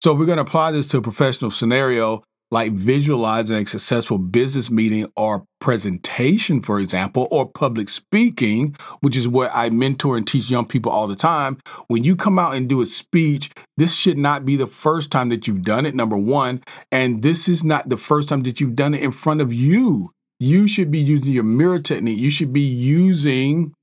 So, 0.04 0.14
we're 0.14 0.26
going 0.26 0.38
to 0.38 0.44
apply 0.44 0.72
this 0.72 0.90
to 0.90 0.98
a 0.98 1.02
professional 1.02 1.50
scenario, 1.50 2.22
like 2.50 2.72
visualizing 2.74 3.58
a 3.58 3.66
successful 3.66 4.18
business 4.18 4.72
meeting 4.72 5.08
or 5.16 5.46
presentation, 5.60 6.62
for 6.62 6.80
example, 6.80 7.27
or 7.30 7.50
public 7.50 7.89
speaking, 7.89 8.75
which 9.01 9.18
is 9.18 9.27
what 9.27 9.51
I 9.54 9.70
mentor 9.70 10.16
and 10.18 10.25
teach 10.25 10.50
young 10.50 10.66
people 10.66 10.92
all 10.92 11.08
the 11.08 11.16
time. 11.16 11.58
When 11.88 12.04
you 12.04 12.16
come 12.16 12.39
out 12.39 12.56
and 12.56 12.70
do 12.70 12.82
a 12.82 12.86
speech, 12.86 13.51
this 13.75 13.94
should 13.96 14.18
not 14.18 14.46
be 14.46 14.56
the 14.56 14.68
first 14.68 15.12
time 15.12 15.30
that 15.30 15.48
you've 15.48 15.63
done 15.63 15.86
it, 15.86 15.96
number 15.96 16.18
one. 16.18 16.63
And 16.92 17.22
this 17.22 17.50
is 17.50 17.63
not 17.63 17.89
the 17.89 17.98
first 17.98 18.30
time 18.30 18.44
that 18.44 18.62
you've 18.62 18.75
done 18.75 18.94
it 18.94 19.04
in 19.04 19.12
front 19.12 19.42
of 19.42 19.51
you. 19.51 20.12
You 20.39 20.68
should 20.68 20.92
be 20.92 21.00
using 21.00 21.32
your 21.32 21.44
mirror 21.44 21.80
technique. 21.80 22.20
You 22.20 22.30
should 22.30 22.54
be 22.54 22.62
using 22.62 23.74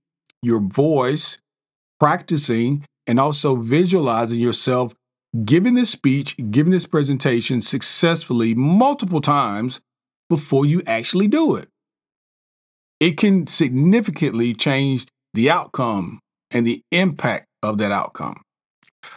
your 0.42 0.60
voice, 0.60 1.38
practicing, 1.98 2.84
and 3.06 3.20
also 3.20 3.56
visualizing 3.56 4.40
yourself 4.40 4.94
giving 5.42 5.74
this 5.74 5.90
speech, 5.90 6.36
giving 6.50 6.70
this 6.70 6.86
presentation 6.86 7.60
successfully 7.60 8.54
multiple 8.54 9.20
times 9.20 9.80
before 10.28 10.64
you 10.64 10.82
actually 10.86 11.28
do 11.28 11.56
it. 11.56 11.68
It 13.00 13.18
can 13.18 13.46
significantly 13.46 14.54
change 14.54 15.06
the 15.34 15.50
outcome 15.50 16.20
and 16.50 16.66
the 16.66 16.82
impact 16.92 17.46
of 17.62 17.78
that 17.78 17.90
outcome. 17.90 18.43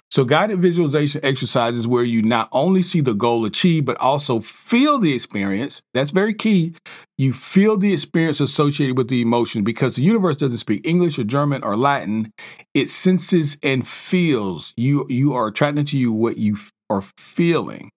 So, 0.10 0.24
guided 0.24 0.62
visualization 0.62 1.24
exercises 1.24 1.88
where 1.88 2.04
you 2.04 2.22
not 2.22 2.50
only 2.52 2.82
see 2.82 3.02
the 3.02 3.14
goal 3.14 3.46
achieved, 3.46 3.86
but 3.86 3.98
also 3.98 4.40
feel 4.40 5.00
the 5.00 5.14
experience. 5.14 5.82
That's 5.94 6.12
very 6.12 6.34
key. 6.34 6.74
You 7.18 7.34
feel 7.34 7.78
the 7.78 7.94
experience 7.94 8.40
associated 8.40 8.98
with 8.98 9.10
the 9.10 9.22
emotion 9.22 9.64
because 9.64 9.96
the 9.96 10.04
universe 10.04 10.38
doesn't 10.38 10.60
speak 10.60 10.88
English 10.88 11.20
or 11.20 11.24
German 11.24 11.64
or 11.64 11.76
Latin. 11.76 12.32
It 12.74 12.90
senses 12.90 13.58
and 13.64 13.88
feels. 13.88 14.74
You 14.78 15.06
you 15.10 15.34
are 15.34 15.48
attracting 15.48 15.86
to 15.86 15.98
you 15.98 16.14
what 16.14 16.38
you 16.38 16.58
are 16.90 17.02
feeling, 17.18 17.90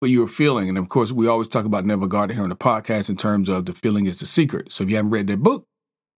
what 0.00 0.10
you 0.10 0.22
are 0.24 0.28
feeling. 0.28 0.68
And 0.68 0.76
of 0.76 0.88
course, 0.88 1.12
we 1.12 1.26
always 1.26 1.48
talk 1.48 1.64
about 1.64 1.86
Neville 1.86 2.08
Goddard 2.08 2.34
here 2.34 2.42
on 2.42 2.50
the 2.50 2.56
podcast 2.56 3.08
in 3.08 3.16
terms 3.16 3.48
of 3.48 3.66
the 3.66 3.72
feeling 3.72 4.06
is 4.06 4.20
the 4.20 4.26
secret. 4.26 4.72
So, 4.72 4.84
if 4.84 4.90
you 4.90 4.96
haven't 4.96 5.12
read 5.12 5.28
that 5.28 5.42
book, 5.42 5.64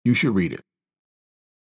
you 0.03 0.13
should 0.13 0.33
read 0.33 0.53
it. 0.53 0.61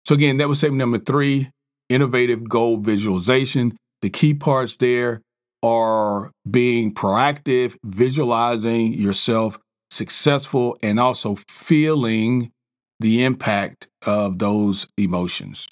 So, 0.05 0.13
again, 0.13 0.37
that 0.37 0.47
was 0.47 0.59
segment 0.59 0.79
number 0.79 0.99
three 0.99 1.49
innovative 1.89 2.47
goal 2.49 2.77
visualization. 2.77 3.77
The 4.01 4.09
key 4.09 4.33
parts 4.33 4.75
there 4.75 5.21
are 5.63 6.31
being 6.49 6.93
proactive, 6.93 7.75
visualizing 7.83 8.93
yourself 8.93 9.59
successful, 9.89 10.77
and 10.83 10.99
also 10.99 11.37
feeling 11.47 12.51
the 12.99 13.23
impact 13.23 13.87
of 14.05 14.39
those 14.39 14.87
emotions. 14.97 15.67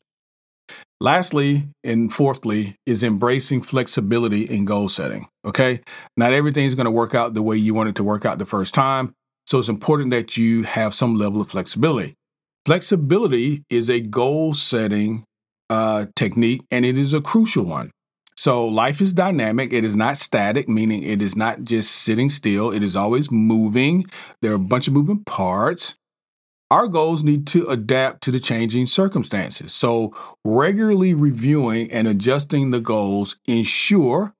Lastly, 0.99 1.67
and 1.83 2.13
fourthly, 2.13 2.75
is 2.85 3.03
embracing 3.03 3.61
flexibility 3.61 4.43
in 4.43 4.65
goal 4.65 4.87
setting. 4.87 5.27
Okay. 5.45 5.81
Not 6.15 6.31
everything's 6.31 6.75
going 6.75 6.85
to 6.85 6.91
work 6.91 7.13
out 7.13 7.33
the 7.33 7.41
way 7.43 7.57
you 7.57 7.73
want 7.73 7.89
it 7.89 7.95
to 7.95 8.03
work 8.03 8.25
out 8.25 8.39
the 8.39 8.45
first 8.45 8.73
time. 8.73 9.13
So 9.45 9.59
it's 9.59 9.67
important 9.67 10.11
that 10.11 10.37
you 10.37 10.63
have 10.63 10.93
some 10.93 11.15
level 11.15 11.41
of 11.41 11.49
flexibility. 11.49 12.13
Flexibility 12.65 13.63
is 13.69 13.89
a 13.89 13.99
goal 13.99 14.53
setting 14.53 15.25
uh, 15.73 16.05
technique, 16.15 16.61
and 16.69 16.85
it 16.85 16.97
is 16.97 17.15
a 17.15 17.21
crucial 17.21 17.65
one. 17.65 17.89
So, 18.37 18.65
life 18.65 19.01
is 19.01 19.11
dynamic. 19.11 19.73
It 19.73 19.83
is 19.83 19.95
not 19.95 20.17
static, 20.17 20.69
meaning 20.69 21.01
it 21.01 21.19
is 21.19 21.35
not 21.35 21.63
just 21.63 21.91
sitting 21.91 22.29
still. 22.29 22.71
It 22.71 22.83
is 22.83 22.95
always 22.95 23.31
moving. 23.31 24.05
There 24.41 24.51
are 24.51 24.55
a 24.55 24.59
bunch 24.59 24.87
of 24.87 24.93
moving 24.93 25.23
parts. 25.23 25.95
Our 26.69 26.87
goals 26.87 27.23
need 27.23 27.47
to 27.47 27.67
adapt 27.67 28.21
to 28.23 28.31
the 28.31 28.39
changing 28.39 28.85
circumstances. 28.85 29.73
So, 29.73 30.15
regularly 30.45 31.15
reviewing 31.15 31.91
and 31.91 32.07
adjusting 32.07 32.69
the 32.69 32.79
goals 32.79 33.35
ensure 33.47 34.35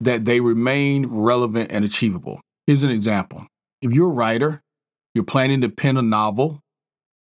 that 0.00 0.26
they 0.26 0.40
remain 0.40 1.06
relevant 1.06 1.72
and 1.72 1.84
achievable. 1.84 2.40
Here's 2.66 2.82
an 2.82 2.90
example. 2.90 3.46
If 3.80 3.92
you're 3.92 4.10
a 4.10 4.12
writer, 4.12 4.62
you're 5.14 5.24
planning 5.24 5.62
to 5.62 5.70
pen 5.70 5.96
a 5.96 6.02
novel, 6.02 6.60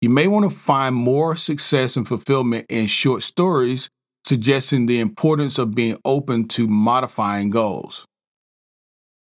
you 0.00 0.08
may 0.08 0.26
want 0.28 0.48
to 0.48 0.56
find 0.56 0.94
more 0.94 1.36
success 1.36 1.96
and 1.96 2.06
fulfillment 2.06 2.66
in 2.68 2.86
short 2.86 3.22
stories, 3.22 3.88
suggesting 4.24 4.86
the 4.86 5.00
importance 5.00 5.58
of 5.58 5.74
being 5.74 5.98
open 6.04 6.46
to 6.48 6.68
modifying 6.68 7.50
goals. 7.50 8.04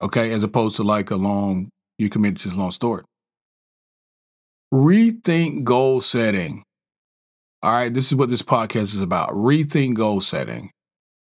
Okay, 0.02 0.32
as 0.32 0.42
opposed 0.42 0.76
to 0.76 0.82
like 0.82 1.10
a 1.10 1.16
long, 1.16 1.68
you 1.98 2.08
committed 2.08 2.38
to 2.38 2.48
this 2.48 2.56
long 2.56 2.72
story. 2.72 3.04
Rethink 4.72 5.64
goal 5.64 6.00
setting. 6.00 6.62
All 7.62 7.72
right, 7.72 7.92
this 7.92 8.06
is 8.06 8.14
what 8.14 8.30
this 8.30 8.42
podcast 8.42 8.94
is 8.94 9.00
about. 9.00 9.30
Rethink 9.30 9.94
goal 9.94 10.20
setting. 10.20 10.70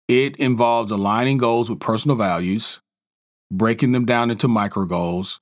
It 0.07 0.35
involves 0.37 0.91
aligning 0.91 1.37
goals 1.37 1.69
with 1.69 1.79
personal 1.79 2.17
values, 2.17 2.79
breaking 3.51 3.91
them 3.91 4.05
down 4.05 4.31
into 4.31 4.47
micro 4.47 4.85
goals, 4.85 5.39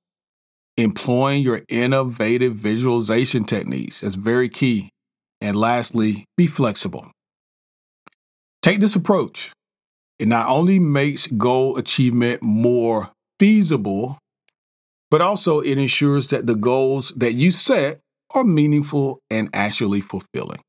employing 0.77 1.41
your 1.41 1.61
innovative 1.67 2.55
visualization 2.55 3.43
techniques. 3.43 4.01
That's 4.01 4.15
very 4.15 4.49
key. 4.49 4.89
And 5.41 5.55
lastly, 5.55 6.25
be 6.37 6.47
flexible. 6.47 7.11
Take 8.61 8.79
this 8.79 8.95
approach. 8.95 9.51
It 10.19 10.27
not 10.27 10.47
only 10.47 10.79
makes 10.79 11.27
goal 11.27 11.77
achievement 11.77 12.41
more 12.41 13.11
feasible, 13.39 14.17
but 15.11 15.21
also 15.21 15.59
it 15.59 15.77
ensures 15.77 16.27
that 16.27 16.47
the 16.47 16.55
goals 16.55 17.11
that 17.15 17.33
you 17.33 17.51
set 17.51 17.99
are 18.31 18.43
meaningful 18.43 19.19
and 19.29 19.49
actually 19.53 20.01
fulfilling. 20.01 20.59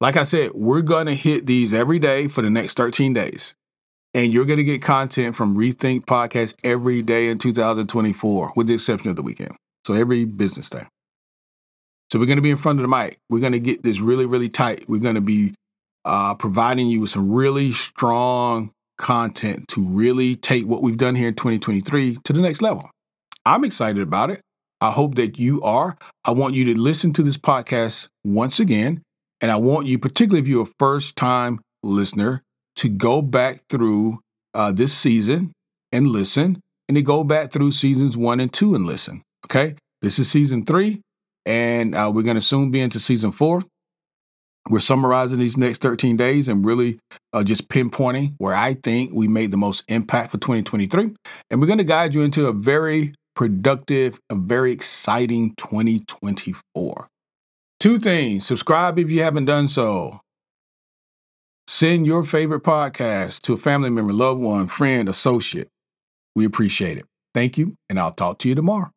Like 0.00 0.16
I 0.16 0.22
said, 0.22 0.52
we're 0.54 0.82
going 0.82 1.06
to 1.06 1.14
hit 1.14 1.46
these 1.46 1.74
every 1.74 1.98
day 1.98 2.26
for 2.28 2.42
the 2.42 2.50
next 2.50 2.76
13 2.76 3.12
days. 3.12 3.54
And 4.12 4.32
you're 4.32 4.44
going 4.44 4.58
to 4.58 4.64
get 4.64 4.82
content 4.82 5.36
from 5.36 5.56
Rethink 5.56 6.04
Podcast 6.04 6.54
every 6.64 7.00
day 7.02 7.28
in 7.28 7.38
2024, 7.38 8.52
with 8.56 8.66
the 8.66 8.74
exception 8.74 9.10
of 9.10 9.16
the 9.16 9.22
weekend. 9.22 9.56
So 9.86 9.94
every 9.94 10.24
business 10.24 10.68
day. 10.68 10.84
So 12.12 12.18
we're 12.18 12.26
going 12.26 12.36
to 12.36 12.42
be 12.42 12.50
in 12.50 12.56
front 12.56 12.80
of 12.80 12.82
the 12.82 12.88
mic. 12.88 13.18
We're 13.28 13.40
going 13.40 13.52
to 13.52 13.60
get 13.60 13.82
this 13.82 14.00
really, 14.00 14.26
really 14.26 14.48
tight. 14.48 14.88
We're 14.88 15.00
going 15.00 15.14
to 15.14 15.20
be 15.20 15.54
uh, 16.04 16.34
providing 16.34 16.88
you 16.88 17.00
with 17.00 17.10
some 17.10 17.30
really 17.30 17.72
strong 17.72 18.72
content 18.98 19.68
to 19.68 19.84
really 19.86 20.36
take 20.36 20.66
what 20.66 20.82
we've 20.82 20.96
done 20.96 21.14
here 21.14 21.28
in 21.28 21.34
2023 21.34 22.18
to 22.24 22.32
the 22.32 22.40
next 22.40 22.62
level. 22.62 22.90
I'm 23.46 23.64
excited 23.64 24.02
about 24.02 24.30
it. 24.30 24.40
I 24.80 24.90
hope 24.90 25.14
that 25.16 25.38
you 25.38 25.62
are. 25.62 25.96
I 26.24 26.32
want 26.32 26.54
you 26.54 26.64
to 26.66 26.78
listen 26.78 27.12
to 27.14 27.22
this 27.22 27.38
podcast 27.38 28.08
once 28.24 28.58
again. 28.58 29.02
And 29.40 29.50
I 29.50 29.56
want 29.56 29.86
you, 29.86 29.98
particularly 29.98 30.42
if 30.42 30.48
you're 30.48 30.64
a 30.64 30.72
first 30.78 31.16
time 31.16 31.60
listener, 31.82 32.42
to 32.80 32.88
go 32.88 33.20
back 33.20 33.60
through 33.68 34.20
uh, 34.54 34.72
this 34.72 34.96
season 34.96 35.52
and 35.92 36.06
listen, 36.06 36.58
and 36.88 36.96
to 36.96 37.02
go 37.02 37.22
back 37.22 37.52
through 37.52 37.72
seasons 37.72 38.16
one 38.16 38.40
and 38.40 38.50
two 38.54 38.74
and 38.74 38.86
listen. 38.86 39.22
Okay. 39.44 39.74
This 40.00 40.18
is 40.18 40.30
season 40.30 40.64
three, 40.64 41.02
and 41.44 41.94
uh, 41.94 42.10
we're 42.12 42.22
going 42.22 42.36
to 42.36 42.42
soon 42.42 42.70
be 42.70 42.80
into 42.80 42.98
season 42.98 43.32
four. 43.32 43.62
We're 44.70 44.80
summarizing 44.80 45.38
these 45.38 45.58
next 45.58 45.82
13 45.82 46.16
days 46.16 46.48
and 46.48 46.64
really 46.64 46.98
uh, 47.34 47.44
just 47.44 47.68
pinpointing 47.68 48.34
where 48.38 48.54
I 48.54 48.74
think 48.74 49.10
we 49.12 49.28
made 49.28 49.50
the 49.50 49.58
most 49.58 49.84
impact 49.88 50.30
for 50.30 50.38
2023. 50.38 51.14
And 51.50 51.60
we're 51.60 51.66
going 51.66 51.78
to 51.78 51.84
guide 51.84 52.14
you 52.14 52.22
into 52.22 52.46
a 52.46 52.52
very 52.52 53.12
productive, 53.36 54.18
a 54.30 54.34
very 54.34 54.72
exciting 54.72 55.54
2024. 55.56 57.08
Two 57.78 57.98
things 57.98 58.46
subscribe 58.46 58.98
if 58.98 59.10
you 59.10 59.22
haven't 59.22 59.44
done 59.44 59.68
so. 59.68 60.20
Send 61.72 62.04
your 62.04 62.24
favorite 62.24 62.64
podcast 62.64 63.42
to 63.42 63.52
a 63.52 63.56
family 63.56 63.90
member, 63.90 64.12
loved 64.12 64.40
one, 64.40 64.66
friend, 64.66 65.08
associate. 65.08 65.68
We 66.34 66.44
appreciate 66.44 66.98
it. 66.98 67.04
Thank 67.32 67.56
you, 67.56 67.76
and 67.88 68.00
I'll 68.00 68.10
talk 68.10 68.40
to 68.40 68.48
you 68.48 68.56
tomorrow. 68.56 68.90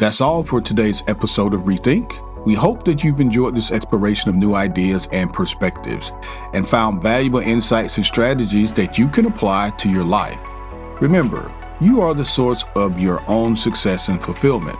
That's 0.00 0.20
all 0.20 0.42
for 0.42 0.60
today's 0.60 1.04
episode 1.06 1.54
of 1.54 1.60
Rethink. 1.60 2.44
We 2.44 2.54
hope 2.54 2.84
that 2.86 3.04
you've 3.04 3.20
enjoyed 3.20 3.54
this 3.54 3.70
exploration 3.70 4.30
of 4.30 4.34
new 4.34 4.56
ideas 4.56 5.06
and 5.12 5.32
perspectives 5.32 6.10
and 6.54 6.68
found 6.68 7.04
valuable 7.04 7.38
insights 7.38 7.96
and 7.98 8.04
strategies 8.04 8.72
that 8.72 8.98
you 8.98 9.06
can 9.06 9.26
apply 9.26 9.70
to 9.78 9.88
your 9.88 10.04
life. 10.04 10.40
Remember, 11.00 11.52
you 11.80 12.00
are 12.00 12.14
the 12.14 12.24
source 12.24 12.64
of 12.74 12.98
your 12.98 13.22
own 13.30 13.56
success 13.56 14.08
and 14.08 14.20
fulfillment. 14.20 14.78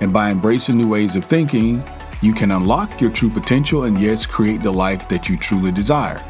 And 0.00 0.12
by 0.12 0.32
embracing 0.32 0.78
new 0.78 0.88
ways 0.88 1.14
of 1.14 1.26
thinking, 1.26 1.80
you 2.22 2.32
can 2.32 2.50
unlock 2.50 3.00
your 3.00 3.10
true 3.10 3.30
potential 3.30 3.84
and 3.84 4.00
yes, 4.00 4.26
create 4.26 4.62
the 4.62 4.72
life 4.72 5.08
that 5.08 5.28
you 5.28 5.36
truly 5.36 5.72
desire. 5.72 6.24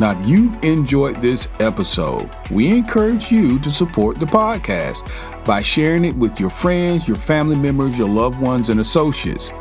Now, 0.00 0.18
if 0.18 0.26
you've 0.28 0.62
enjoyed 0.62 1.16
this 1.16 1.48
episode, 1.58 2.30
we 2.50 2.68
encourage 2.68 3.32
you 3.32 3.58
to 3.60 3.70
support 3.70 4.18
the 4.18 4.26
podcast 4.26 5.10
by 5.44 5.60
sharing 5.60 6.04
it 6.04 6.14
with 6.14 6.38
your 6.38 6.50
friends, 6.50 7.08
your 7.08 7.16
family 7.16 7.58
members, 7.58 7.98
your 7.98 8.08
loved 8.08 8.40
ones, 8.40 8.68
and 8.68 8.80
associates 8.80 9.52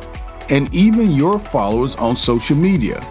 and 0.50 0.74
even 0.74 1.12
your 1.12 1.40
followers 1.40 1.96
on 1.96 2.16
social 2.16 2.56
media. 2.56 3.06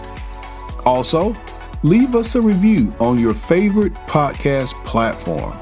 Also, 0.85 1.35
leave 1.83 2.14
us 2.14 2.35
a 2.35 2.40
review 2.40 2.94
on 3.01 3.18
your 3.18 3.35
favorite 3.35 3.94
podcast 4.07 4.73
platform. 4.85 5.57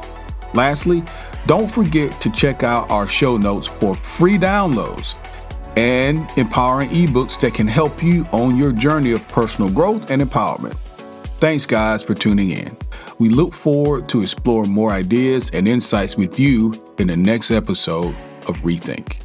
Lastly, 0.52 1.02
don't 1.46 1.70
forget 1.70 2.20
to 2.20 2.30
check 2.30 2.62
out 2.62 2.90
our 2.90 3.06
show 3.06 3.36
notes 3.36 3.66
for 3.66 3.94
free 3.94 4.38
downloads 4.38 5.16
and 5.76 6.28
empowering 6.36 6.88
ebooks 6.90 7.40
that 7.40 7.54
can 7.54 7.66
help 7.66 8.02
you 8.02 8.24
on 8.32 8.56
your 8.56 8.72
journey 8.72 9.12
of 9.12 9.26
personal 9.28 9.70
growth 9.70 10.10
and 10.10 10.22
empowerment. 10.22 10.76
Thanks, 11.40 11.66
guys, 11.66 12.02
for 12.02 12.14
tuning 12.14 12.50
in. 12.50 12.76
We 13.18 13.28
look 13.28 13.52
forward 13.52 14.08
to 14.10 14.22
exploring 14.22 14.70
more 14.70 14.90
ideas 14.90 15.50
and 15.52 15.68
insights 15.68 16.16
with 16.16 16.38
you 16.38 16.72
in 16.98 17.08
the 17.08 17.16
next 17.16 17.50
episode 17.50 18.14
of 18.48 18.58
Rethink. 18.60 19.23